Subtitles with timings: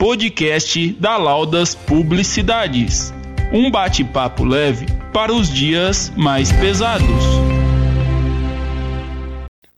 [0.00, 3.12] podcast da Laudas Publicidades.
[3.52, 7.06] Um bate-papo leve para os dias mais pesados.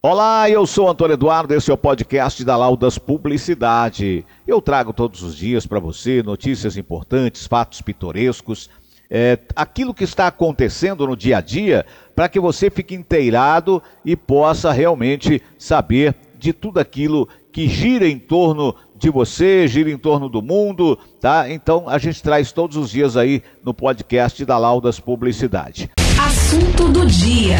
[0.00, 4.24] Olá, eu sou Antônio Eduardo, esse é o podcast da Laudas Publicidade.
[4.46, 8.70] Eu trago todos os dias para você notícias importantes, fatos pitorescos,
[9.10, 11.84] é, aquilo que está acontecendo no dia a dia,
[12.14, 18.18] para que você fique inteirado e possa realmente saber de tudo aquilo que gira em
[18.18, 21.50] torno de você, gira em torno do mundo, tá?
[21.50, 25.90] Então a gente traz todos os dias aí no podcast da Laudas Publicidade.
[26.16, 27.56] Assunto do dia.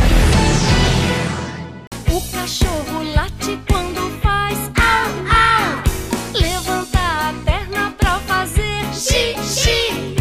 [2.08, 6.40] O cachorro late quando faz au, au.
[6.40, 10.14] Levanta a perna pra fazer xixi.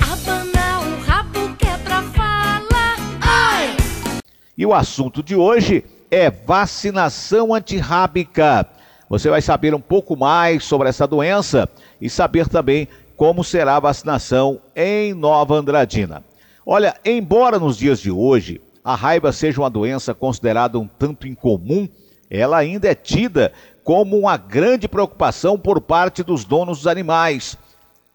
[0.00, 2.96] Abana o rabo que é pra falar.
[4.56, 8.68] E o assunto de hoje é vacinação antirrábica.
[9.10, 11.68] Você vai saber um pouco mais sobre essa doença
[12.00, 16.22] e saber também como será a vacinação em Nova Andradina.
[16.64, 21.88] Olha, embora nos dias de hoje a raiva seja uma doença considerada um tanto incomum,
[22.30, 27.58] ela ainda é tida como uma grande preocupação por parte dos donos dos animais.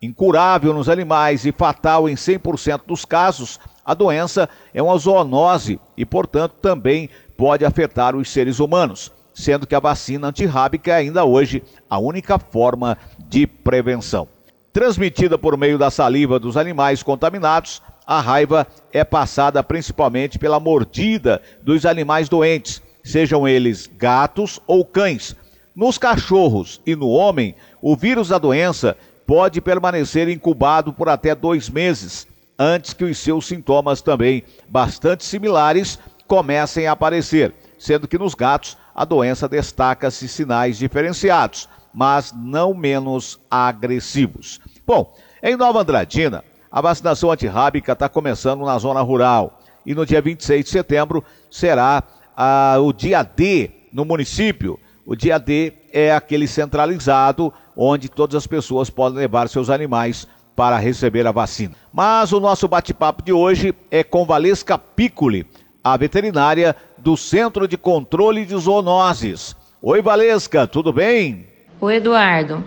[0.02, 6.06] Incurável nos animais e fatal em 100% dos casos, a doença é uma zoonose e,
[6.06, 11.62] portanto, também pode afetar os seres humanos sendo que a vacina antirrábica é ainda hoje
[11.90, 12.98] a única forma
[13.28, 14.28] de prevenção.
[14.72, 21.42] Transmitida por meio da saliva dos animais contaminados, a raiva é passada principalmente pela mordida
[21.62, 25.36] dos animais doentes, sejam eles gatos ou cães.
[25.76, 28.96] Nos cachorros e no homem, o vírus da doença
[29.28, 36.00] pode permanecer incubado por até dois meses, antes que os seus sintomas também bastante similares
[36.28, 43.38] comecem a aparecer, sendo que nos gatos a doença destaca-se sinais diferenciados, mas não menos
[43.52, 44.62] agressivos.
[44.88, 50.22] Bom, em Nova Andradina, a vacinação antirrábica está começando na zona rural e no dia
[50.22, 52.04] 26 de setembro será
[52.36, 54.80] ah, o dia D no município.
[55.06, 60.78] O dia D é aquele centralizado onde todas as pessoas podem levar seus animais para
[60.78, 61.76] receber a vacina.
[61.94, 65.46] Mas o nosso bate-papo de hoje é com Valesca Piccoli,
[65.86, 69.56] a veterinária do Centro de Controle de Zoonoses.
[69.80, 71.46] Oi, Valesca, tudo bem?
[71.80, 72.64] Oi, Eduardo.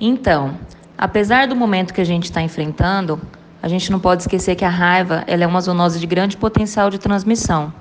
[0.00, 0.56] Então,
[0.96, 3.20] apesar do momento que a gente está enfrentando,
[3.60, 6.88] a gente não pode esquecer que a raiva ela é uma zoonose de grande potencial
[6.88, 7.74] de transmissão,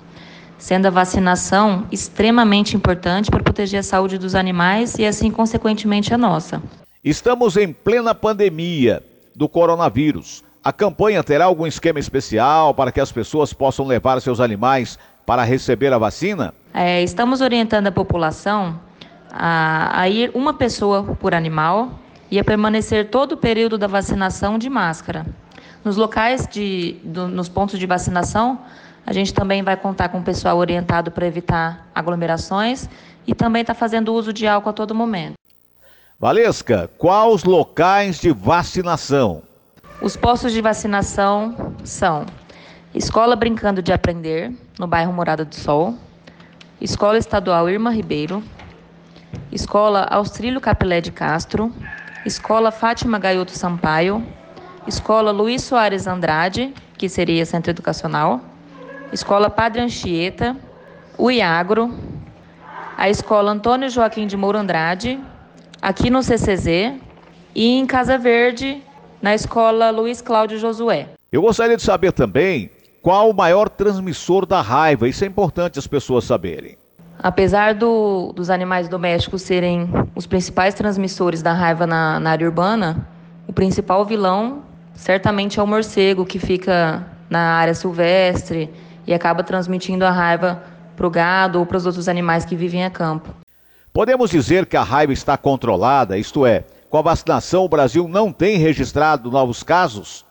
[0.57, 6.17] sendo a vacinação extremamente importante para proteger a saúde dos animais e, assim, consequentemente, a
[6.17, 6.59] nossa.
[7.03, 9.03] Estamos em plena pandemia
[9.35, 10.43] do coronavírus.
[10.63, 15.43] A campanha terá algum esquema especial para que as pessoas possam levar seus animais para
[15.43, 16.53] receber a vacina?
[16.71, 18.79] É, estamos orientando a população
[19.31, 21.99] a, a, ir uma pessoa por animal
[22.29, 25.25] e a permanecer todo o período da vacinação de máscara.
[25.83, 28.59] Nos locais de, do, nos pontos de vacinação,
[29.03, 32.87] a gente também vai contar com o pessoal orientado para evitar aglomerações
[33.25, 35.33] e também está fazendo uso de álcool a todo momento.
[36.19, 39.41] Valesca, quais locais de vacinação?
[40.01, 42.25] Os postos de vacinação são
[42.91, 45.93] Escola Brincando de Aprender, no bairro Morada do Sol,
[46.81, 48.43] Escola Estadual Irma Ribeiro,
[49.51, 51.71] Escola Austrílio Capilé de Castro,
[52.25, 54.25] Escola Fátima Gaioto Sampaio,
[54.87, 58.41] Escola Luiz Soares Andrade, que seria Centro Educacional,
[59.13, 60.57] Escola Padre Anchieta,
[61.15, 61.93] o Iagro,
[62.97, 65.19] a Escola Antônio Joaquim de Moura Andrade,
[65.79, 66.95] aqui no CCZ
[67.53, 68.83] e em Casa Verde,
[69.21, 71.09] na escola Luiz Cláudio Josué.
[71.31, 72.71] Eu gostaria de saber também
[73.01, 75.07] qual o maior transmissor da raiva.
[75.07, 76.77] Isso é importante as pessoas saberem.
[77.19, 83.07] Apesar do, dos animais domésticos serem os principais transmissores da raiva na, na área urbana,
[83.47, 88.69] o principal vilão certamente é o morcego, que fica na área silvestre
[89.05, 90.63] e acaba transmitindo a raiva
[90.95, 93.29] para o gado ou para os outros animais que vivem a campo.
[93.93, 98.33] Podemos dizer que a raiva está controlada, isto é, com a vacinação, o Brasil não
[98.33, 100.25] tem registrado novos casos?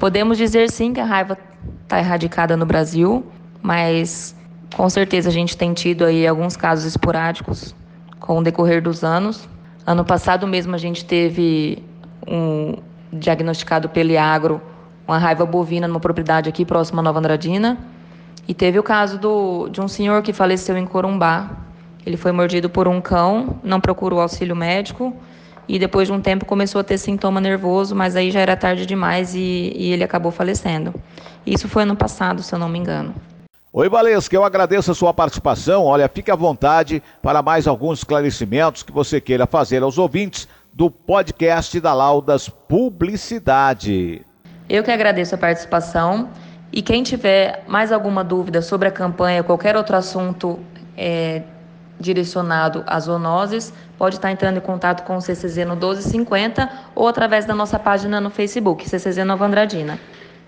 [0.00, 1.38] Podemos dizer sim que a raiva
[1.84, 3.24] está erradicada no Brasil,
[3.62, 4.34] mas
[4.76, 7.72] com certeza a gente tem tido aí alguns casos esporádicos
[8.18, 9.48] com o decorrer dos anos.
[9.86, 11.80] Ano passado mesmo a gente teve
[12.26, 12.74] um
[13.12, 14.60] diagnosticado pelo Iagro
[15.06, 17.78] uma raiva bovina numa propriedade aqui próxima a Nova Andradina.
[18.48, 21.50] E teve o caso do, de um senhor que faleceu em Corumbá.
[22.04, 25.14] Ele foi mordido por um cão, não procurou auxílio médico
[25.68, 28.86] e depois de um tempo começou a ter sintoma nervoso, mas aí já era tarde
[28.86, 30.94] demais e, e ele acabou falecendo.
[31.46, 33.14] Isso foi ano passado, se eu não me engano.
[33.72, 35.84] Oi, Valesca, eu agradeço a sua participação.
[35.84, 40.48] Olha, fique à vontade para mais alguns esclarecimentos que você queira fazer aos ouvintes.
[40.74, 44.22] do podcast da Laudas Publicidade.
[44.68, 46.28] Eu que agradeço a participação
[46.72, 50.58] e quem tiver mais alguma dúvida sobre a campanha, qualquer outro assunto
[50.96, 51.42] é,
[51.98, 57.44] direcionado às zoonoses, pode estar entrando em contato com o CCZ no 1250 ou através
[57.44, 59.98] da nossa página no Facebook, CCZ Nova Andradina.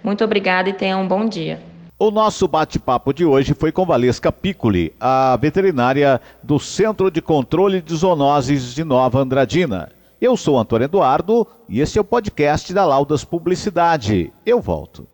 [0.03, 1.61] Muito obrigada e tenha um bom dia.
[1.99, 7.81] O nosso bate-papo de hoje foi com Valesca Piccoli, a veterinária do Centro de Controle
[7.81, 9.89] de Zoonoses de Nova Andradina.
[10.21, 14.31] Eu sou Antônio Eduardo e esse é o podcast da Laudas Publicidade.
[14.45, 15.07] Eu volto.